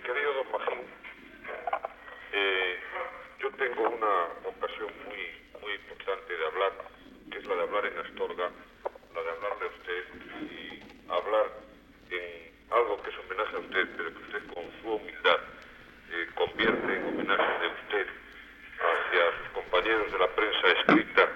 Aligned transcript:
querido 0.00 0.32
don 0.32 0.52
Magín, 0.52 0.80
eh, 2.32 2.80
yo 3.38 3.50
tengo 3.52 3.90
una 3.90 4.48
ocasión 4.48 4.90
muy, 5.04 5.60
muy 5.60 5.72
importante 5.74 6.36
de 6.36 6.46
hablar, 6.46 6.72
que 7.30 7.38
es 7.38 7.46
la 7.46 7.56
de 7.56 7.62
hablar 7.62 7.86
en 7.86 7.98
Astorga, 7.98 8.50
la 9.14 9.22
de 9.22 9.30
hablarle 9.30 9.64
a 9.64 9.68
usted 9.68 10.04
y 10.50 11.10
hablar 11.10 11.46
en 12.10 12.52
algo 12.70 13.02
que 13.02 13.10
es 13.10 13.18
homenaje 13.18 13.56
a 13.56 13.58
usted, 13.58 13.88
pero 13.96 14.14
que 14.14 14.22
usted 14.22 14.54
con 14.54 14.64
su 14.80 14.94
humildad 14.94 15.40
eh, 16.10 16.26
convierte 16.34 16.96
en 16.96 17.06
homenaje 17.08 17.58
de 17.60 17.68
usted 17.68 18.06
hacia 18.80 19.38
sus 19.38 19.48
compañeros 19.52 20.10
de 20.10 20.18
la 20.18 20.28
prensa 20.28 20.68
escrita 20.68 21.28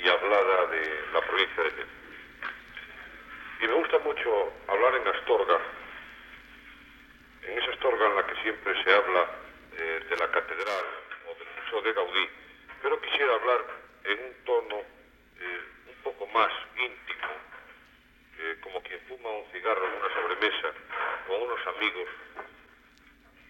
y 0.00 0.08
hablada 0.08 0.66
de 0.66 1.00
la 1.12 1.20
provincia 1.22 1.62
de 1.64 1.70
León. 1.72 1.88
Y 3.62 3.66
me 3.66 3.74
gusta 3.74 3.98
mucho 3.98 4.52
hablar 4.68 4.94
en 4.94 5.08
Astorga, 5.08 5.58
en 7.46 7.58
esa 7.58 7.70
Astorga 7.70 8.06
en 8.06 8.16
la 8.16 8.26
que 8.26 8.42
siempre 8.42 8.84
se 8.84 8.94
habla 8.94 9.30
eh, 9.76 10.00
de 10.08 10.16
la 10.16 10.30
catedral 10.30 10.84
o 11.28 11.34
del 11.34 11.48
Museo 11.62 11.82
de 11.82 11.92
Gaudí, 11.92 12.28
pero 12.82 13.00
quisiera 13.00 13.34
hablar 13.34 13.64
en 14.04 14.18
un 14.18 14.44
tono 14.44 14.78
eh, 15.40 15.60
un 15.88 16.02
poco 16.02 16.26
más 16.28 16.50
íntimo, 16.76 17.28
eh, 18.38 18.56
como 18.62 18.82
quien 18.82 19.00
fuma 19.08 19.30
un 19.30 19.50
cigarro 19.52 19.86
en 19.86 19.94
una 19.94 20.14
sobremesa 20.14 20.72
con 21.26 21.42
unos 21.42 21.66
amigos, 21.66 22.08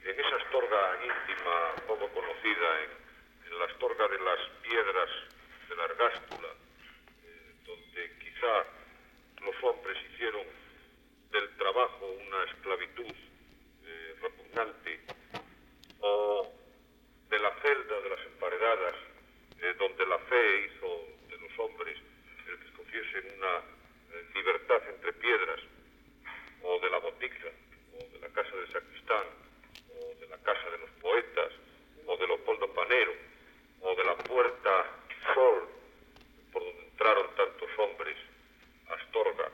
en 0.04 0.20
esa 0.20 0.36
Astorga 0.36 0.98
íntima, 1.02 1.86
poco 1.86 2.08
conocida, 2.08 2.82
en, 2.82 3.52
en 3.52 3.58
la 3.58 3.64
Astorga 3.66 4.08
de 4.08 4.18
las 4.18 4.40
piedras 4.62 5.10
de 5.68 5.76
la 5.76 5.84
Argástula, 5.84 6.48
donde 7.64 8.18
quizá 8.18 8.64
los 9.40 9.54
hombres 9.62 9.96
hicieron 10.12 10.44
del 11.30 11.56
trabajo 11.56 12.06
una 12.06 12.44
esclavitud 12.44 13.12
eh, 13.86 14.14
repugnante, 14.22 15.00
o 16.00 16.52
de 17.28 17.38
la 17.38 17.50
celda 17.60 18.00
de 18.00 18.10
las 18.10 18.20
emparedadas, 18.26 18.94
eh, 19.60 19.74
donde 19.78 20.06
la 20.06 20.18
fe 20.18 20.66
hizo 20.66 21.06
de 21.28 21.38
los 21.38 21.58
hombres 21.58 21.98
el 22.46 22.58
que 22.58 22.66
escogiesen 22.66 23.38
una 23.38 23.58
eh, 23.58 24.26
libertad 24.34 24.80
entre 24.88 25.12
piedras, 25.14 25.60
o 26.62 26.78
de 26.78 26.90
la 26.90 26.98
botica, 26.98 27.50
o 27.94 28.12
de 28.12 28.20
la 28.20 28.28
casa 28.28 28.56
del 28.56 28.72
sacristán, 28.72 29.26
o 29.90 30.20
de 30.20 30.28
la 30.28 30.38
casa 30.38 30.70
de 30.70 30.78
los 30.78 30.90
poetas, 31.02 31.52
o 32.06 32.16
de 32.16 32.26
Leopoldo 32.28 32.72
Panero, 32.74 33.12
o 33.80 33.94
de 33.96 34.04
la 34.04 34.16
puerta 34.16 34.86
Sol, 35.34 35.68
por 36.52 36.62
donde 36.62 36.84
entraron 36.84 37.26
tantos 37.34 37.68
hombres, 37.78 38.16
Astorga, 38.88 39.50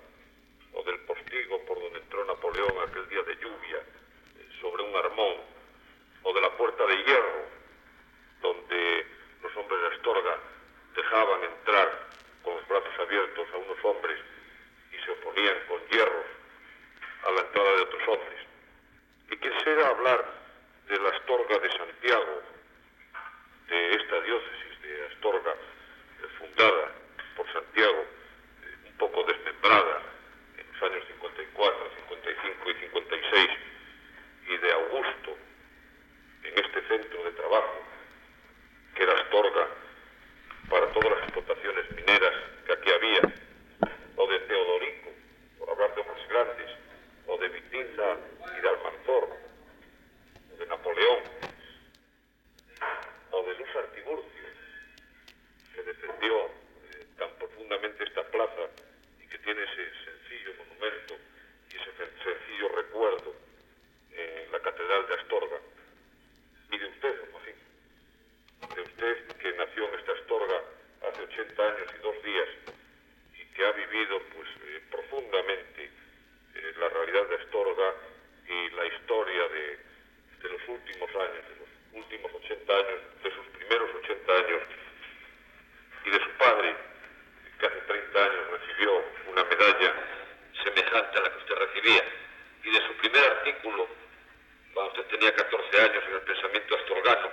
o 0.74 0.82
del 0.82 0.98
postigo 1.00 1.64
por 1.66 1.80
donde 1.80 1.98
entró 1.98 2.24
Napoleón 2.24 2.72
aquel 2.88 3.08
día 3.08 3.22
de 3.22 3.36
lluvia 3.36 3.78
eh, 3.78 4.48
sobre 4.60 4.82
un 4.82 4.94
armón, 4.96 5.36
o 6.22 6.32
de 6.32 6.40
la 6.40 6.50
puerta 6.56 6.86
de 6.86 6.96
hierro, 7.04 7.44
donde 8.42 9.06
los 9.42 9.56
hombres 9.56 9.80
de 9.80 9.96
Astorga 9.96 10.36
dejaban 10.94 11.44
entrar 11.44 12.08
con 12.42 12.56
los 12.56 12.68
brazos 12.68 12.98
abiertos 13.00 13.46
a 13.52 13.56
unos 13.56 13.84
hombres 13.84 14.18
y 14.92 15.04
se 15.04 15.10
oponían 15.12 15.56
con 15.68 15.80
hierros 15.88 16.26
a 17.24 17.30
la 17.92 17.98
entrada 17.98 18.06
de 18.06 18.06
otros 18.06 18.08
hombres. 18.08 18.46
Y 19.30 19.36
quisiera 19.36 19.88
hablar 19.88 20.24
de 20.88 20.98
la 20.98 21.08
Astorga 21.10 21.58
de 21.58 21.70
Santiago, 21.72 22.42
de 23.68 23.94
esta 23.94 24.20
diócesis 24.22 24.82
de 24.82 25.06
Astorga, 25.06 25.52
eh, 25.52 26.26
fundada 26.38 26.92
por 27.36 27.52
Santiago, 27.52 28.04
eh, 28.64 28.88
un 28.88 28.96
poco 28.98 29.22
desmembrada 29.24 30.02
en 30.58 30.66
los 30.72 30.82
años 30.82 31.04
54, 31.06 31.90
55 32.08 32.70
y 32.70 32.74
56, 32.74 33.48
y 34.48 34.56
de 34.58 34.72
Augusto, 34.72 35.36
en 36.42 36.58
este 36.64 36.82
centro 36.88 37.22
de 37.24 37.30
trabajo, 37.32 37.82
que 38.94 39.02
era 39.04 39.12
Astorga, 39.12 39.68
para 40.68 40.86
todas 40.92 41.10
las 41.10 41.22
explotaciones 41.24 41.90
mineras 41.92 42.34
que 42.66 42.72
aquí 42.72 42.90
había, 42.90 43.20
o 44.16 44.26
de 44.26 44.38
Teodorico, 44.40 45.10
por 45.58 45.70
hablar 45.70 45.94
de 45.94 46.00
hombres 46.00 46.28
grandes, 46.28 46.70
o 47.26 47.38
de 47.38 47.48
Vitinza 47.48 48.16
y 48.56 48.60
de 48.60 48.68
Almanzor, 48.68 49.28
o 50.52 50.56
de 50.56 50.66
Napoleón, 50.66 51.22
o 53.30 53.42
de 53.44 53.54
Luz 53.54 53.76
Artiburcio, 53.76 54.48
que 55.74 55.82
defendió 55.82 56.46
eh, 56.46 57.06
tan 57.18 57.30
profundamente 57.38 58.04
esta 58.04 58.22
plaza 58.30 58.68
y 59.22 59.26
que 59.28 59.38
tiene 59.38 59.62
ese 59.62 59.90
sencillo 60.04 60.52
monumento 60.58 61.14
y 61.72 61.76
ese 61.76 61.90
sen- 61.98 62.22
sencillo 62.24 62.68
recuerdo 62.76 63.34
en 64.12 64.52
la 64.52 64.60
Catedral 64.60 65.06
de 65.08 65.14
Astorga. 65.14 65.58
Y 66.72 66.78
de 66.78 66.86
usted, 66.86 67.16
don 67.18 67.32
Joaquín, 67.32 67.54
de 68.74 68.80
usted 68.82 69.26
que 69.38 69.52
nació 69.54 69.88
en 69.88 69.98
esta 70.00 70.12
Astorga 70.12 70.60
hace 71.08 71.22
80 71.22 71.62
años 71.62 71.88
y 71.98 72.02
dos 72.02 72.22
días 72.22 72.48
y 73.34 73.44
que 73.54 73.64
ha 73.66 73.72
vivido 73.72 74.20
pues 74.34 74.48
eh, 74.64 74.82
profundamente 74.90 75.84
eh, 76.54 76.72
la 76.78 76.88
realidad 76.88 77.26
de 77.28 77.36
Astorga 77.36 77.94
y 78.46 78.70
la 78.70 78.86
historia 78.86 79.48
de, 79.48 79.78
de 80.42 80.48
los 80.50 80.68
últimos 80.68 81.10
años, 81.10 81.44
de 81.48 81.56
los 81.58 82.04
últimos 82.04 82.32
80 82.34 82.72
años, 82.72 83.00
de 83.22 83.30
sus 83.34 83.46
primeros 83.48 83.90
80 84.04 84.32
años 84.32 84.62
y 86.04 86.10
de 86.10 86.18
su 86.18 86.30
padre, 86.38 86.74
que 87.58 87.66
hace 87.66 87.80
30 87.80 88.24
años 88.24 88.50
recibió 88.50 89.04
una 89.30 89.44
medalla 89.44 89.94
semejante 90.64 91.18
a 91.18 91.20
la 91.22 91.30
que 91.32 91.38
usted 91.38 91.54
recibía, 91.56 92.04
y 92.64 92.70
de 92.70 92.86
su 92.86 92.92
primer 92.94 93.24
artículo, 93.24 93.88
cuando 94.74 94.92
usted 94.92 95.06
tenía 95.16 95.34
14 95.34 95.80
años 95.82 95.99
en 96.10 96.16
el 96.16 96.22
pensamiento 96.22 96.76
astorgano, 96.76 97.30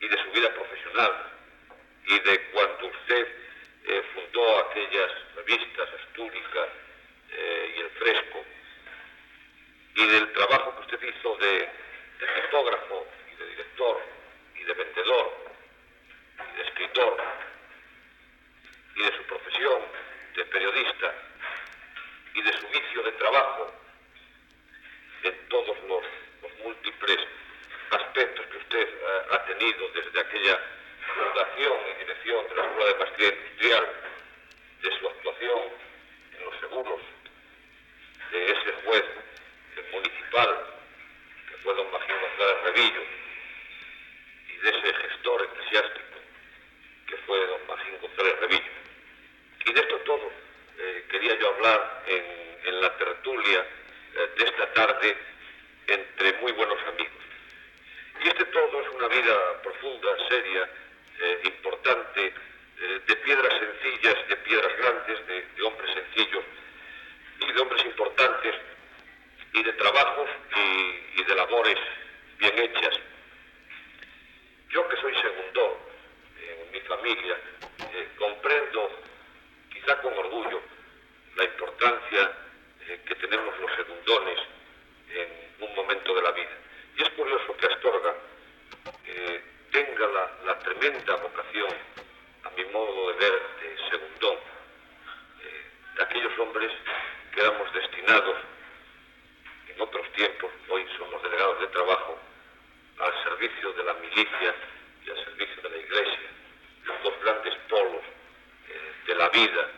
y 0.00 0.08
de 0.08 0.22
su 0.22 0.30
vida 0.30 0.52
profesional, 0.54 1.12
y 2.06 2.18
de 2.20 2.50
cuando 2.52 2.86
usted 2.86 3.28
eh, 3.84 4.02
fundó 4.14 4.58
aquellas 4.60 5.10
revistas, 5.36 5.88
Astúrica 6.00 6.68
eh, 7.30 7.74
y 7.76 7.80
El 7.80 7.90
Fresco, 7.90 8.44
y 9.94 10.06
del 10.06 10.32
trabajo 10.32 10.74
que 10.74 10.80
usted 10.94 11.14
hizo 11.14 11.36
de, 11.36 11.52
de 11.52 12.42
tipógrafo, 12.42 13.06
y 13.30 13.36
de 13.36 13.46
director, 13.50 14.00
y 14.54 14.64
de 14.64 14.72
vendedor, 14.72 15.52
y 16.52 16.56
de 16.56 16.62
escritor, 16.62 17.16
y 18.96 19.02
de 19.02 19.16
su 19.18 19.22
profesión 19.24 19.82
de 20.34 20.44
periodista, 20.46 21.14
y 22.34 22.42
de 22.42 22.52
su 22.54 22.68
vicio 22.68 23.02
de 23.02 23.12
trabajo, 23.12 23.74
en 25.24 25.48
todos 25.48 25.76
los 25.84 26.02
múltiples 26.64 27.18
aspectos 28.10 28.44
que 28.46 28.56
usted 28.56 28.88
ha 29.30 29.44
tenido 29.44 29.88
desde 29.90 30.20
aquella 30.20 30.60
fundación 31.14 31.78
y 31.94 31.98
dirección 32.00 32.48
de 32.48 32.54
la 32.56 32.64
Escuela 32.64 32.86
de 32.86 32.94
Pastelería 32.94 33.38
Industrial, 33.38 33.86
de 34.82 34.98
su 34.98 35.08
actuación 35.08 35.60
en 36.36 36.44
los 36.44 36.60
seguros, 36.60 37.00
de 38.32 38.44
ese 38.46 38.72
juez 38.84 39.04
municipal 39.92 40.66
que 41.48 41.56
fue 41.58 41.74
don 41.74 41.90
Magín 41.92 42.16
González 42.20 42.62
Revillo, 42.64 43.02
y 44.48 44.56
de 44.56 44.70
ese 44.70 44.94
gestor 44.94 45.42
eclesiástico 45.42 46.18
que 47.06 47.16
fue 47.18 47.46
don 47.46 47.66
Magín 47.68 47.96
González 48.00 48.40
Revillo. 48.40 48.72
Y 49.66 49.72
de 49.72 49.80
esto 49.80 49.96
todo 49.98 50.32
eh, 50.78 51.04
quería 51.10 51.38
yo 51.38 51.54
hablar 51.54 52.02
en, 52.08 52.58
en 52.64 52.80
la 52.80 52.96
tertulia 52.96 53.66
eh, 54.16 54.30
de 54.36 54.44
esta 54.46 54.72
tarde 54.72 55.16
entre 55.86 56.32
muy 56.40 56.50
buenos 56.52 56.78
amigos. 56.88 57.19
Y 58.22 58.28
este 58.28 58.44
todo 58.46 58.80
es 58.82 58.88
una 58.90 59.08
vida 59.08 59.62
profunda, 59.62 60.08
seria, 60.28 60.68
eh, 61.20 61.40
importante, 61.44 62.34
eh, 62.80 63.00
de 63.06 63.16
piedras 63.16 63.52
sencillas, 63.58 64.28
de 64.28 64.36
piedras 64.36 64.76
grandes, 64.76 65.26
de, 65.26 65.62
hombres 65.62 65.94
sencillos 65.94 66.44
y 67.40 67.52
de 67.52 67.60
hombres 67.60 67.84
importantes 67.84 68.54
y 69.52 69.62
de 69.62 69.72
trabajos 69.74 70.28
y, 70.56 71.22
de 71.22 71.34
labores 71.34 71.78
bien 72.38 72.58
hechas. 72.58 72.98
Yo 74.70 74.88
que 74.88 74.96
soy 74.96 75.14
segundo 75.14 75.90
en 76.40 76.70
mi 76.72 76.80
familia, 76.80 77.36
eh, 77.92 78.08
comprendo, 78.18 78.90
quizá 79.72 80.00
con 80.00 80.12
orgullo, 80.14 80.60
la 81.36 81.44
importancia 81.44 82.32
eh, 82.88 83.00
que 83.06 83.14
tenemos 83.16 83.58
los 83.60 83.76
segundones 83.76 84.38
en 85.10 85.68
un 85.68 85.74
momento 85.74 86.14
de 86.14 86.22
la 86.22 86.30
vida. 86.32 86.60
Y 86.96 87.02
es 87.02 87.10
curioso 87.10 87.56
que 87.56 87.66
Astorga 87.66 88.14
tenga 89.70 90.06
la, 90.44 90.58
tremenda 90.58 91.16
vocación, 91.16 91.70
a 92.44 92.50
mi 92.50 92.64
modo 92.66 93.12
de 93.12 93.18
ver, 93.18 93.40
de 93.60 93.90
segundón, 93.90 94.36
eh, 95.42 95.70
de 95.96 96.02
aquellos 96.02 96.38
hombres 96.38 96.70
que 97.32 97.40
éramos 97.40 97.72
destinados 97.72 98.36
en 99.68 99.80
otros 99.80 100.12
tiempos, 100.12 100.50
hoy 100.68 100.86
somos 100.98 101.22
delegados 101.22 101.60
de 101.60 101.66
trabajo, 101.68 102.18
al 102.98 103.24
servicio 103.24 103.72
de 103.72 103.84
la 103.84 103.94
milicia 103.94 104.54
y 105.06 105.10
al 105.10 105.24
servicio 105.24 105.62
de 105.62 105.70
la 105.70 105.76
iglesia, 105.76 106.30
los 106.84 107.02
dos 107.02 107.14
grandes 107.22 107.54
polos 107.68 108.02
eh, 108.68 108.92
de 109.06 109.14
la 109.14 109.28
vida 109.30 109.68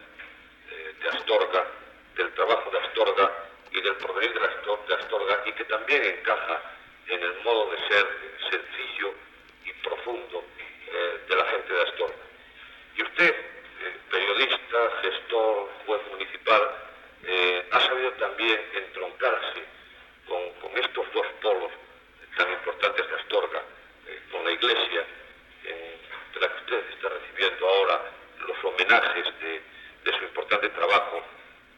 eh, 0.71 0.95
de 1.01 1.09
Astorga, 1.11 1.67
del 2.17 2.33
trabajo 2.33 2.71
de 2.71 2.79
Astorga 2.79 3.31
y 3.71 3.81
del 3.81 3.97
porvenir 3.97 4.33
de 4.41 4.95
Astorga 4.95 5.43
y 5.47 5.53
que 5.53 5.65
también 5.65 6.03
encaja 6.05 6.73
en 7.09 7.23
el 7.23 7.35
modo 7.45 7.71
de 7.71 7.89
ser 7.89 8.07
sencillo 8.51 9.15
y 9.65 9.73
profundo 9.85 10.45
eh, 10.87 11.21
de 11.29 11.37
la 11.37 11.45
gente 11.47 11.73
de 11.73 11.83
Astorga. 11.83 12.15
Y 12.97 13.03
usted, 13.03 13.31
eh, 13.31 13.97
periodista, 14.11 14.79
gestor, 15.03 15.71
juez 15.87 16.01
municipal, 16.11 16.63
eh, 17.25 17.67
ha 17.71 17.81
sabido 17.81 18.13
también 18.13 18.61
entroncarse 18.75 19.63
con, 20.27 20.43
estos 20.77 21.13
dos 21.13 21.27
polos 21.43 21.71
tan 22.37 22.51
importantes 22.51 23.07
de 23.09 23.15
Astorga, 23.17 23.63
con 24.31 24.45
la 24.45 24.53
Iglesia, 24.53 25.05
de 25.63 26.41
la 26.41 26.49
que 26.49 26.57
usted 26.57 26.91
está 26.95 27.09
recibiendo 27.11 27.69
ahora 27.69 28.01
los 28.47 28.65
homenajes 28.65 29.27
de 29.41 30.13
su 30.19 30.25
importante 30.25 30.69
trabajo, 30.71 31.23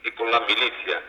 y 0.05 0.11
con 0.13 0.31
la 0.31 0.41
milicia, 0.41 1.03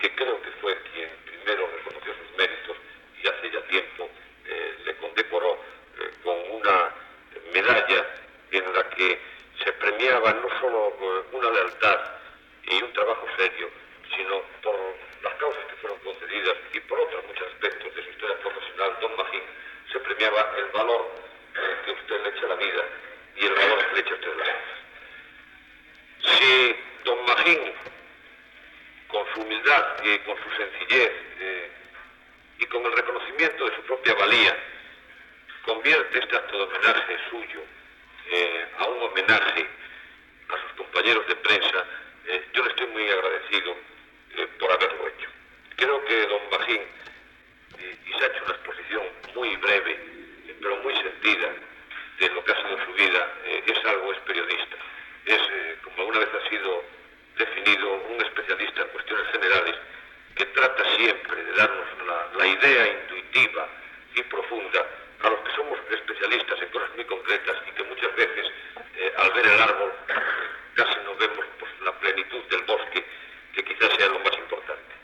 que 0.00 0.14
creo 0.14 0.40
que 0.42 0.50
fue 0.60 0.76
quien 0.92 1.10
primero 1.24 1.68
reconoció 1.76 2.14
sus 2.14 2.36
méritos 2.36 2.76
y 3.22 3.26
hace 3.26 3.50
ya 3.50 3.60
tiempo 3.62 4.08
eh, 4.46 4.76
le 4.84 4.96
condecoró 4.96 5.58
eh, 5.98 6.10
con 6.22 6.36
una 6.50 6.94
medalla 7.52 8.06
en 8.50 8.72
la 8.74 8.88
que 8.90 9.18
se 9.64 9.72
premiaba 9.72 10.32
no 10.34 10.48
solo 10.60 10.88
eh, 11.00 11.24
una 11.32 11.50
lealtad 11.50 12.00
y 12.76 12.82
un 12.82 12.92
trabajo 12.92 13.26
serio, 13.36 13.70
sino 14.14 14.42
por 14.62 14.76
las 15.22 15.34
causas 15.34 15.64
que 15.66 15.76
fueron 15.76 15.98
concedidas 16.00 16.56
y 16.72 16.80
por 16.80 17.00
otros 17.00 17.24
muchos 17.26 17.46
aspectos 17.48 17.94
de 17.94 18.04
su 18.04 18.10
historia 18.10 18.38
profesional, 18.40 18.96
don 19.00 19.16
Magín 19.16 19.42
se 19.92 19.98
premiaba 20.00 20.52
el 20.58 20.66
valor 20.66 21.10
que 21.84 21.90
usted 21.92 22.22
le 22.22 22.28
echa 22.30 22.46
a 22.46 22.48
la 22.48 22.56
vida 22.56 22.84
y 23.36 23.46
el 23.46 23.54
valor 23.54 23.86
que 23.86 23.94
le 23.94 24.00
echa 24.00 24.10
a 24.10 24.14
usted 24.14 24.32
a 24.32 24.36
las 24.36 24.48
cosas. 24.48 26.38
Si 26.38 26.76
don 27.04 27.24
Magín, 27.24 27.72
con 29.08 29.24
su 29.32 29.40
humildad 29.40 30.04
y 30.04 30.18
con 30.20 30.36
su 30.42 30.50
sencillez, 30.56 31.26
y 32.58 32.66
con 32.66 32.84
el 32.84 32.92
reconocimiento 32.92 33.68
de 33.68 33.76
su 33.76 33.82
propia 33.82 34.14
valía, 34.14 34.56
convierte 35.62 36.18
este 36.18 36.36
acto 36.36 36.56
de 36.56 36.64
homenaje 36.64 37.18
suyo 37.30 37.60
eh, 38.30 38.66
a 38.78 38.86
un 38.86 39.02
homenaje 39.02 39.66
a 40.48 40.62
sus 40.62 40.72
compañeros 40.76 41.26
de 41.26 41.36
prensa, 41.36 41.84
eh, 42.26 42.44
yo 42.52 42.64
le 42.64 42.70
estoy 42.70 42.86
muy 42.88 43.08
agradecido 43.08 43.76
eh, 44.36 44.46
por 44.58 44.70
haberlo 44.70 45.08
hecho. 45.08 45.28
Creo 45.76 46.04
que 46.04 46.26
don 46.26 46.50
Bajín, 46.50 46.82
y 48.06 48.18
se 48.18 48.24
ha 48.24 48.28
hecho 48.28 48.44
una 48.44 48.54
exposición 48.54 49.02
muy 49.34 49.56
breve, 49.56 49.98
pero 50.60 50.76
muy 50.78 50.94
sentida, 50.96 51.52
de 52.18 52.28
lo 52.30 52.42
que 52.44 52.52
ha 52.52 52.56
sido 52.56 52.84
su 52.86 52.92
vida, 52.94 53.32
es 53.66 53.84
algo, 53.84 54.12
es 54.12 54.18
periodista. 54.20 54.76
Es, 55.26 55.40
como 55.84 55.96
alguna 55.98 56.20
vez 56.20 56.28
ha 56.32 56.48
sido 56.48 56.82
definido, 57.36 57.92
un 58.08 58.24
especialista 58.24 58.82
en 58.82 58.88
cuestiones 58.88 59.26
generales 59.32 59.76
que 60.36 60.44
trata 60.46 60.96
siempre 60.96 61.44
de 61.44 61.52
darnos 61.52 61.86
la, 62.36 62.46
idea 62.46 62.86
intuitiva 62.86 63.68
y 64.14 64.22
profunda 64.22 64.86
a 65.22 65.30
los 65.30 65.40
que 65.40 65.56
somos 65.56 65.78
especialistas 65.90 66.62
en 66.62 66.68
cosas 66.68 66.90
muy 66.94 67.04
concretas 67.06 67.56
y 67.66 67.70
que 67.72 67.82
muchas 67.84 68.14
veces 68.14 68.46
eh, 68.96 69.12
al 69.16 69.32
ver 69.32 69.46
el 69.46 69.60
árbol 69.60 69.92
casi 70.74 70.94
no 71.04 71.16
vemos 71.16 71.44
pues, 71.58 71.72
la 71.80 71.92
plenitud 71.98 72.42
del 72.50 72.62
bosque, 72.62 73.04
que 73.54 73.64
quizás 73.64 73.96
sea 73.96 74.08
lo 74.08 74.20
más 74.20 74.36
importante. 74.36 74.94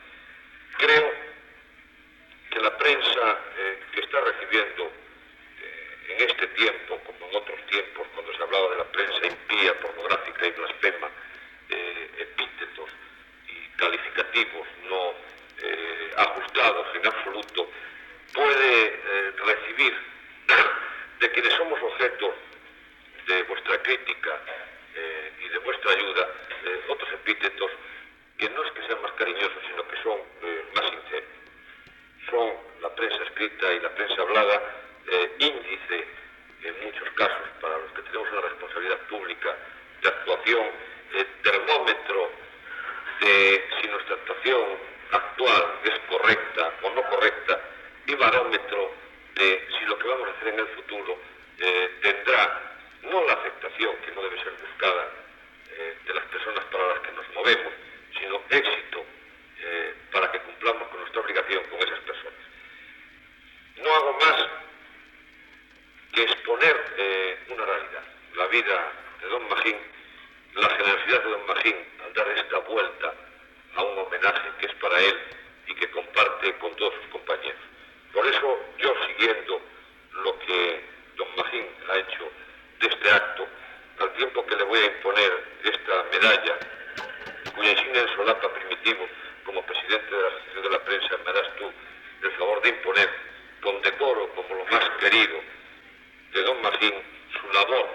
Creo 0.78 1.12
que 2.50 2.60
la 2.60 2.76
prensa 2.76 3.38
eh, 3.56 3.80
que 3.92 4.00
está 4.00 4.20
recibiendo 4.20 4.92
eh, 5.62 6.14
en 6.16 6.28
este 6.28 6.46
tiempo, 6.48 7.00
como 7.06 7.28
en 7.30 7.36
otros 7.36 7.66
tiempos, 7.66 8.06
cuando 8.14 8.36
se 8.36 8.42
hablaba 8.42 8.70
de 8.70 8.76
la 8.76 8.92
prensa 8.92 9.26
impía, 9.26 9.80
pornográfica 9.80 10.46
y 10.46 10.50
blasfema, 10.50 11.10
epítetos 12.18 12.90
y 13.48 13.76
calificativos 13.76 14.66
no 14.88 15.14
eh, 15.62 16.12
ajustados 16.16 16.81
en 16.94 17.06
absoluto, 17.06 17.70
puede 18.32 18.86
eh, 18.86 19.32
recibir 19.44 19.94
de 21.20 21.30
quienes 21.30 21.52
somos 21.54 21.80
objeto 21.82 22.34
de 23.26 23.42
vuestra 23.44 23.82
crítica 23.82 24.40
eh, 24.94 25.32
y 25.44 25.48
de 25.48 25.58
vuestra 25.58 25.92
ayuda 25.92 26.28
otros 26.88 27.12
epítetos 27.12 27.70
que 28.38 28.48
no 28.50 28.64
es 28.64 28.72
que 28.72 28.86
sean 28.86 29.02
más 29.02 29.12
cariñosos, 29.12 29.62
sino 29.68 29.88
que 29.88 30.02
son 30.02 30.20
más 30.74 30.90
sinceros. 30.90 31.30
Son 32.30 32.52
la 32.80 32.94
prensa 32.94 33.22
escrita 33.24 33.72
y 33.72 33.80
la 33.80 33.94
prensa 33.94 34.22
hablada 34.22 34.62
índice 35.38 36.06
en 36.62 36.84
muchos 36.84 37.08
casos 37.14 37.48
para 37.60 37.78
los 37.78 37.92
que 37.92 38.02
tenemos 38.02 38.30
una 38.30 38.40
responsabilidad 38.42 38.98
pública 39.08 39.56
de 40.02 40.08
actuación, 40.08 40.66
termómetro 41.42 42.30
de 43.20 43.64
si 43.80 43.88
nuestra 43.88 44.14
actuación 44.14 44.91
actual 45.12 45.78
es 45.84 45.98
correcta 46.08 46.72
o 46.82 46.90
no 46.90 47.02
correcta 47.02 47.60
y 48.06 48.14
barómetro 48.14 48.94
de 49.34 49.68
si 49.78 49.84
lo 49.84 49.98
que 49.98 50.08
vamos 50.08 50.28
a 50.28 50.32
hacer 50.32 50.48
en 50.48 50.60
el 50.60 50.68
futuro 50.68 51.18
eh, 51.58 51.98
tendrá 52.00 52.60
no 53.02 53.24
la 53.24 53.34
aceptación 53.34 53.96
que 54.04 54.12
no 54.12 54.22
debe 54.22 54.42
ser 54.42 54.52
buscada 54.52 55.08
eh, 55.70 55.96
de 56.06 56.14
las 56.14 56.24
personas 56.26 56.64
para 56.66 56.88
las 56.88 56.98
que 57.00 57.12
nos 57.12 57.28
movemos, 57.34 57.72
sino 58.18 58.42
éxito 58.48 59.04
eh, 59.60 59.94
para 60.12 60.30
que 60.32 60.40
cumplamos 60.40 60.88
con 60.88 61.00
nuestra 61.00 61.20
obligación 61.20 61.62
con 61.64 61.78
esas 61.80 62.00
personas. 62.00 62.40
No 63.76 63.94
hago 63.94 64.18
más 64.18 64.46
que 66.14 66.22
exponer 66.22 66.76
una 67.48 67.64
realidad, 67.64 68.04
la 68.34 68.46
vida 68.48 68.92
de 69.20 69.28
don 69.28 69.48
Magín, 69.48 69.76
la 70.54 70.68
generosidad 70.68 71.22
de 71.24 71.30
don 71.30 71.46
Magín 71.46 71.76
al 72.04 72.12
dar 72.12 72.28
esta 72.28 72.58
vuelta 72.58 73.14
a 73.74 73.82
un 73.82 73.98
homenaje 73.98 74.50
que 74.58 74.66
es 74.66 74.74
para 74.74 74.98
él 74.98 75.18
y 75.66 75.74
que 75.74 75.90
comparte 75.90 76.54
con 76.58 76.74
todos 76.76 76.94
sus 76.94 77.06
compañeros. 77.12 77.60
Por 78.12 78.26
eso 78.26 78.60
yo 78.78 78.94
siguiendo 79.06 79.60
lo 80.12 80.38
que 80.40 80.84
don 81.16 81.28
Magín 81.36 81.66
ha 81.88 81.96
hecho 81.98 82.30
de 82.80 82.88
este 82.88 83.10
acto, 83.10 83.46
al 84.00 84.12
tiempo 84.14 84.44
que 84.46 84.56
le 84.56 84.64
voy 84.64 84.78
a 84.80 84.86
imponer 84.86 85.44
esta 85.64 86.04
medalla, 86.12 86.58
cuya 87.54 87.70
insignia 87.72 88.02
en 88.02 88.16
solapa 88.16 88.52
primitivo 88.52 89.06
como 89.44 89.62
presidente 89.64 90.14
de 90.14 90.22
la 90.22 90.28
Asociación 90.28 90.62
de 90.62 90.70
la 90.70 90.84
Prensa 90.84 91.16
me 91.24 91.32
das 91.32 91.56
tú 91.56 91.72
el 92.22 92.30
favor 92.32 92.62
de 92.62 92.68
imponer 92.70 93.10
con 93.62 93.80
decoro 93.82 94.28
como 94.34 94.54
lo 94.54 94.64
más 94.66 94.88
querido 95.00 95.40
de 96.32 96.42
don 96.42 96.62
Magín 96.62 96.94
su 97.40 97.52
labor 97.52 97.88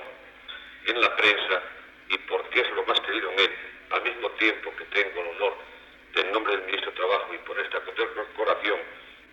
en 0.86 1.02
la 1.02 1.16
prensa 1.16 1.62
y 2.10 2.18
porque 2.20 2.62
es 2.62 2.72
lo 2.72 2.84
más 2.86 3.00
querido 3.02 3.32
en 3.32 3.40
él, 3.40 3.52
al 3.92 4.04
mismo 4.04 4.30
tiempo 4.32 4.74
que 4.76 4.86
tengo 4.86 5.22
el 5.22 5.28
honor 5.28 5.54
en 6.16 6.32
nombre 6.32 6.56
del 6.56 6.66
ministro 6.66 6.92
de 6.92 6.98
Trabajo 6.98 7.34
y 7.34 7.38
por 7.40 7.60
esta 7.60 7.80
condecoración 7.82 8.80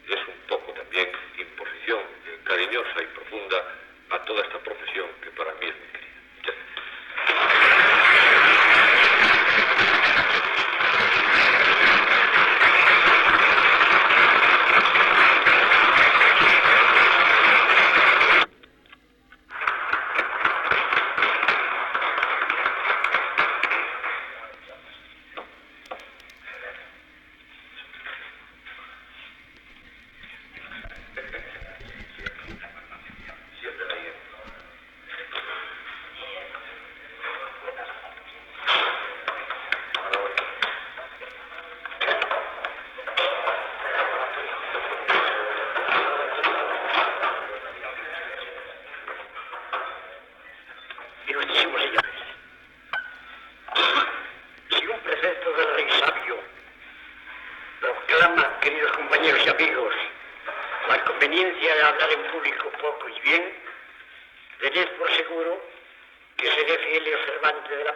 es 0.09 0.29
un 0.29 0.35
poco 0.49 0.73
también 0.73 1.09
imposición 1.39 2.01
cariñosa 2.45 3.03
y 3.03 3.07
profunda 3.15 3.65
a 4.11 4.19
toda 4.25 4.43
esta 4.43 4.59
profesión 4.59 5.07
que 5.23 5.31
para 5.31 5.53
mí 5.55 5.67
es 5.67 5.75
muy 5.77 5.89
querida. 5.93 7.74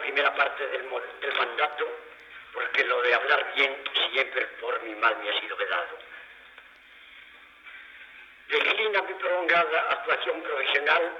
primera 0.09 0.33
parte 0.33 0.65
del, 0.69 0.89
del 1.21 1.37
mandato, 1.37 1.87
porque 2.51 2.83
lo 2.83 2.99
de 3.03 3.13
hablar 3.13 3.53
bien 3.53 3.77
siempre 4.11 4.43
por 4.59 4.81
mi 4.81 4.95
mal 4.95 5.15
me 5.17 5.29
ha 5.29 5.39
sido 5.39 5.55
vedado. 5.55 5.99
Declina 8.47 9.03
mi 9.03 9.13
prolongada 9.13 9.85
actuación 9.91 10.41
profesional 10.41 11.13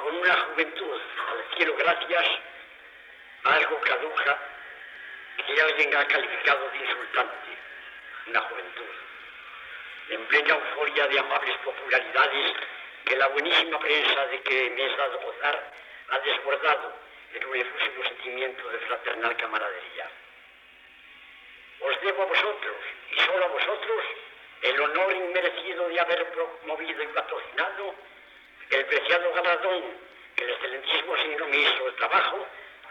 con 0.00 0.16
una 0.18 0.36
juventud, 0.36 1.00
al 1.30 1.56
cielo 1.56 1.74
gracias, 1.76 2.24
algo 3.42 3.80
caduca, 3.80 4.38
que 5.44 5.60
alguien 5.60 5.96
ha 5.96 6.06
calificado 6.06 6.70
de 6.70 6.78
insultante, 6.78 7.58
una 8.28 8.40
juventud. 8.40 8.94
En 10.10 10.26
plena 10.26 10.54
euforia 10.54 11.08
de 11.08 11.18
amables 11.18 11.56
popularidades 11.64 12.52
que 13.04 13.16
la 13.16 13.26
buenísima 13.28 13.80
prensa 13.80 14.26
de 14.26 14.42
que 14.42 14.70
me 14.70 14.84
he 14.84 14.96
dado 14.96 15.18
gozar 15.22 15.72
ha 16.10 16.18
desbordado 16.20 17.11
un 17.34 17.56
efusivo 17.56 18.04
sentimiento 18.04 18.68
de 18.68 18.78
fraternal 18.78 19.36
camaradería. 19.36 20.10
Os 21.80 22.00
debo 22.02 22.22
a 22.22 22.26
vosotros, 22.26 22.76
y 23.10 23.20
solo 23.20 23.44
a 23.44 23.48
vosotros, 23.48 24.04
el 24.62 24.80
honor 24.80 25.12
inmerecido 25.12 25.88
de 25.88 26.00
haber 26.00 26.30
promovido 26.30 27.02
y 27.02 27.06
patrocinado 27.08 27.94
el 28.70 28.86
preciado 28.86 29.32
galardón 29.34 29.82
que 30.36 30.44
el 30.44 30.50
excelentísimo 30.50 31.16
señor 31.16 31.46
ministro 31.46 31.86
de 31.86 31.92
Trabajo 31.92 32.46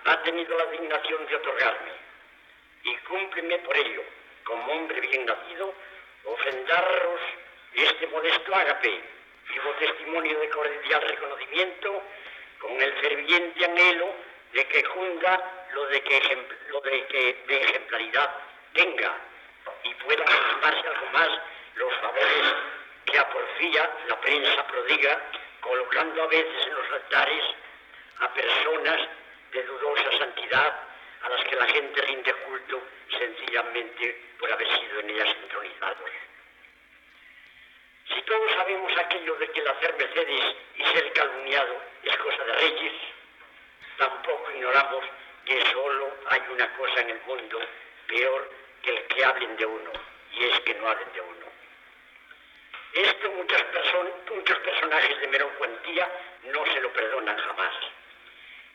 ha 0.06 0.24
tenido 0.24 0.58
la 0.58 0.66
dignación 0.66 1.26
de 1.28 1.36
otorgarme. 1.36 1.92
Y 2.84 2.96
cúmpleme 2.98 3.60
por 3.60 3.78
ello, 3.78 4.04
como 4.44 4.74
hombre 4.74 5.00
bien 5.02 5.26
nacido, 5.26 5.74
ofrendaros 6.26 7.22
este 7.74 8.08
modesto 8.08 8.56
ágape, 8.56 9.02
vivo 9.50 9.72
testimonio 9.80 10.40
de 10.40 10.50
cordial 10.50 11.02
reconocimiento, 11.02 12.04
con 12.60 12.82
el 12.82 12.94
ferviente 12.94 13.66
anhelo 13.66 14.31
de 14.54 14.68
que 14.68 14.84
junda 14.84 15.68
lo 15.74 15.86
de 15.88 16.02
que, 16.02 16.48
lo 16.70 16.82
de, 16.82 17.06
que 17.08 17.44
de 17.48 17.62
ejemplaridad 17.64 18.32
tenga 18.74 19.18
y 19.84 19.94
pueda 19.96 20.26
sumarse 20.26 20.88
algo 20.88 21.06
más 21.14 21.30
los 21.76 21.94
favores 21.96 22.56
que 23.06 23.18
a 23.18 23.30
porfía 23.30 23.90
la 24.08 24.20
prensa 24.20 24.68
prodiga, 24.68 25.22
colocando 25.62 26.24
a 26.24 26.28
veces 26.28 26.68
en 26.68 26.74
los 26.76 26.92
altares 26.92 27.44
a 28.20 28.34
personas 28.34 29.08
de 29.52 29.64
dudosa 29.64 30.18
santidad 30.18 30.80
a 31.24 31.30
las 31.30 31.44
que 31.46 31.56
la 31.56 31.68
gente 31.68 32.02
rinde 32.02 32.34
culto 32.34 32.82
sencillamente 33.10 34.34
por 34.40 34.52
haber 34.52 34.68
sido 34.80 35.00
en 35.00 35.10
ellas 35.12 35.36
sincronizados. 35.40 36.10
Si 38.14 38.22
todos 38.24 38.52
sabemos 38.54 38.92
aquello 38.98 39.36
de 39.36 39.48
que 39.52 39.60
el 39.62 39.68
hacer 39.68 39.96
mercedes 39.96 40.56
y 40.76 40.84
ser 40.84 41.14
calumniado 41.14 41.82
es 42.04 42.18
cosa 42.18 42.44
de 42.44 42.54
reyes, 42.54 42.94
tampoco 44.02 44.52
ignoramos 44.52 45.06
que 45.46 45.62
solo 45.72 46.12
hay 46.28 46.42
una 46.50 46.68
cosa 46.76 47.02
en 47.02 47.12
el 47.12 47.22
mundo 47.22 47.60
peor 48.08 48.52
que 48.82 48.90
el 48.90 49.04
que 49.06 49.24
hablen 49.24 49.56
de 49.58 49.66
uno, 49.66 49.92
y 50.34 50.44
es 50.46 50.60
que 50.62 50.74
no 50.74 50.90
hablen 50.90 51.14
de 51.14 51.22
uno. 51.22 51.46
Esto 52.94 53.32
muchos 53.32 54.58
personajes 54.60 55.20
de 55.22 55.28
menor 55.28 55.52
cuantía 55.54 56.10
no 56.46 56.66
se 56.66 56.82
lo 56.82 56.92
perdonan 56.94 57.38
jamás. 57.38 57.74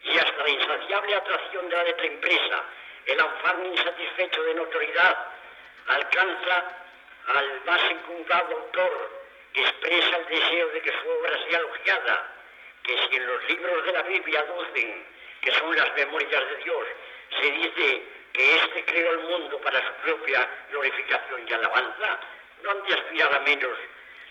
Y 0.05 0.17
hasta 0.17 0.43
la 0.43 0.49
insaciable 0.49 1.15
atracción 1.17 1.69
de 1.69 1.77
la 1.77 1.83
letra 1.83 2.07
impresa, 2.07 2.65
el 3.07 3.21
afán 3.21 3.67
insatisfecho 3.67 4.43
de 4.45 4.55
notoriedad, 4.55 5.27
alcanza 5.89 6.65
al 7.27 7.65
más 7.65 7.81
encumbrado 7.91 8.57
autor 8.57 9.23
que 9.53 9.61
expresa 9.61 10.17
el 10.19 10.27
deseo 10.27 10.69
de 10.69 10.83
que 10.83 10.93
su 10.93 11.09
obra 11.09 11.39
sea 11.49 11.59
elogiada, 11.59 12.33
que 12.85 12.97
si 12.97 13.17
en 13.17 13.27
los 13.27 13.45
libros 13.49 13.85
de 13.85 13.93
la 13.93 14.03
Biblia 14.03 14.41
aducen 14.41 15.16
que 15.41 15.53
son 15.53 15.75
las 15.77 15.95
memorias 15.95 16.49
de 16.51 16.57
Dios, 16.65 16.87
se 17.41 17.51
dice 17.51 18.03
que 18.33 18.57
éste 18.57 18.85
creó 18.85 19.11
el 19.13 19.21
mundo 19.21 19.61
para 19.61 19.81
su 19.87 19.93
propia 20.03 20.49
glorificación 20.71 21.47
y 21.49 21.53
alabanza, 21.53 22.21
no 22.63 22.71
han 22.71 22.83
de 22.85 22.95
aspirar 22.95 23.35
a 23.35 23.41
menos 23.41 23.79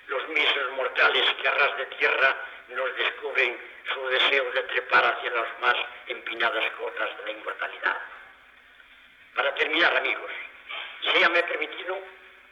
los 0.08 0.28
míseros 0.30 0.72
mortales 0.74 1.26
que 1.42 1.48
a 1.48 1.52
ras 1.52 1.78
de 1.78 1.86
tierra 1.98 2.36
nos 2.70 2.96
descubren 2.96 3.58
su 3.94 4.08
deseo 4.08 4.52
de 4.52 4.64
trepar 4.64 5.06
hacia 5.06 5.32
las 5.32 5.60
más 5.60 5.76
empinadas 6.08 6.72
cotas 6.72 7.18
de 7.18 7.24
la 7.26 7.32
inmortalidad. 7.32 7.98
Para 9.36 9.54
terminar, 9.56 9.96
amigos, 9.98 10.32
séame 11.14 11.44
permitido 11.44 11.98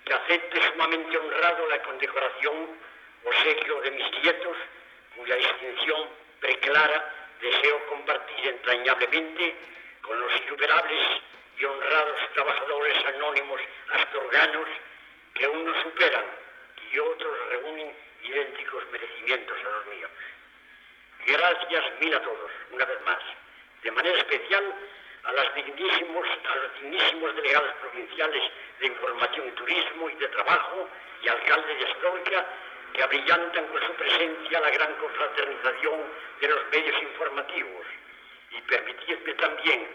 que 0.05 0.13
acepte 0.13 0.62
sumamente 0.72 1.17
honrado 1.17 1.67
la 1.69 1.81
condecoración 1.83 2.77
o 3.24 3.33
sequio 3.43 3.81
de 3.81 3.91
mis 3.91 4.12
nietos, 4.22 4.57
cuya 5.15 5.36
distinción 5.36 6.10
preclara 6.39 7.22
deseo 7.43 7.85
compartir 7.88 8.47
entrañablemente 8.47 9.55
con 10.01 10.19
los 10.19 10.31
innumerables 10.41 11.21
y 11.59 11.65
honrados 11.65 12.19
trabajadores 12.33 13.05
anónimos 13.05 13.62
astorganos 13.91 14.67
que 15.33 15.47
unos 15.47 15.83
superan 15.83 16.25
y 16.91 17.00
otros 17.00 17.50
reúnen 17.50 17.93
idénticos 18.23 18.83
merecimientos 18.91 19.57
a 19.59 19.69
los 19.69 19.85
míos. 19.88 20.12
Gracias 21.25 21.83
mil 22.00 22.13
a 22.15 22.21
todos, 22.21 22.51
una 22.71 22.85
vez 22.85 23.01
más. 23.05 23.19
De 23.81 23.91
manera 23.91 24.17
especial 24.19 24.63
a, 25.23 25.31
los 25.33 25.55
dignísimos, 25.55 26.27
a 26.50 26.55
los 26.55 26.81
dignísimos 26.81 27.35
delegados 27.35 27.73
provinciales 27.81 28.43
de 28.79 28.88
Información 28.88 29.47
y 29.50 29.51
Turismo 29.51 30.09
y 30.09 30.15
de 30.15 30.27
Trabajo 30.29 30.89
y 31.21 31.27
alcalde 31.27 31.75
de 31.75 31.85
Astorga 31.91 32.45
que 32.93 33.03
abrillantan 33.03 33.67
con 33.67 33.81
su 33.81 33.93
presencia 33.93 34.59
la 34.59 34.69
gran 34.69 34.93
confraternización 34.95 36.00
de 36.39 36.47
los 36.47 36.69
medios 36.71 37.01
informativos. 37.01 37.85
Y 38.51 38.62
permitidme 38.62 39.33
también 39.33 39.88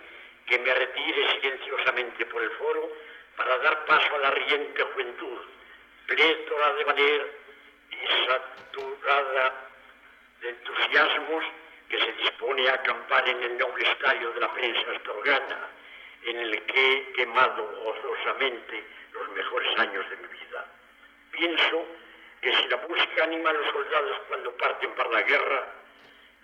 que 0.47 0.59
me 0.59 0.75
retire 0.75 1.31
silenciosamente 1.33 2.27
por 2.27 2.43
el 2.43 2.51
foro 2.53 2.91
para 3.37 3.57
dar 3.59 3.85
paso 3.85 4.15
a 4.17 4.19
la 4.19 4.31
riente 4.33 4.83
juventud, 4.83 5.39
plétora 6.07 6.73
de 6.75 6.85
valer 6.85 7.33
y 7.91 8.27
saturada 8.27 9.55
de 10.41 10.49
entusiasmos 10.49 11.45
que 11.89 11.99
se 11.99 12.13
dispone 12.13 12.69
a 12.69 12.75
acampar 12.75 13.29
en 13.29 13.43
el 13.43 13.59
noble 13.59 13.89
estadio 13.91 14.33
de 14.33 14.41
la 14.41 14.53
prensa 14.53 14.91
astorgana, 14.95 15.69
en 16.25 16.37
el 16.37 16.63
que 16.65 16.93
he 16.93 17.13
quemado 17.13 17.65
gozosamente 17.85 18.83
los 19.13 19.29
mejores 19.31 19.79
años 19.79 20.09
de 20.11 20.17
mi 20.17 20.29
vida. 20.29 20.67
Pienso 21.31 21.87
que 22.41 22.55
si 22.55 22.69
la 22.69 22.77
música 22.89 23.25
anima 23.25 23.51
a 23.51 23.53
los 23.53 23.73
soldados 23.73 24.21
cuando 24.29 24.57
parten 24.57 24.95
para 24.95 25.11
la 25.11 25.23
guerra, 25.23 25.67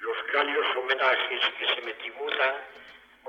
los 0.01 0.17
cálidos 0.33 0.67
homenajes 0.77 1.41
que 1.59 1.67
se 1.75 1.81
me 1.83 1.93
tributan, 1.95 2.55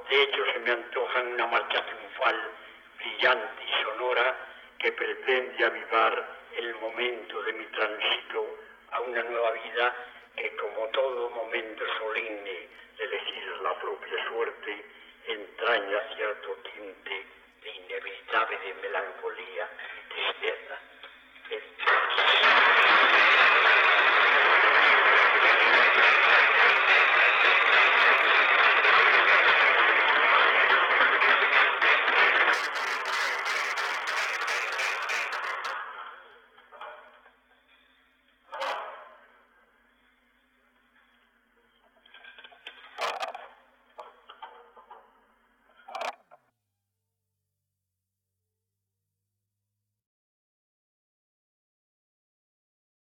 de 0.09 0.23
hecho 0.23 0.45
se 0.53 0.59
me 0.59 0.71
antojan 0.71 1.27
una 1.27 1.47
marcha 1.47 1.85
triunfal, 1.85 2.51
brillante 2.97 3.63
y 3.63 3.83
sonora, 3.83 4.35
que 4.79 4.91
pretende 4.91 5.65
avivar 5.65 6.25
el 6.57 6.75
momento 6.75 7.41
de 7.43 7.53
mi 7.53 7.65
tránsito 7.65 8.59
a 8.91 9.01
una 9.01 9.23
nueva 9.23 9.51
vida 9.51 9.95
que 10.35 10.55
como 10.57 10.87
todo 10.89 11.29
momento 11.29 11.83
solemne 11.99 12.67
de 12.97 13.03
elegir 13.03 13.47
la 13.61 13.73
propia 13.79 14.27
suerte, 14.29 14.85
entraña 15.27 15.99
cierto 16.15 16.57
tinte 16.63 17.25
de 17.63 17.69
inevitable 17.69 18.73
melancolía 18.81 19.69
y 19.97 20.13
tristeza. 20.13 20.79